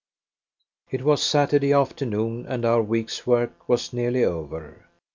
[0.89, 4.87] It was Saturday afternoon, and our week's work was nearly over.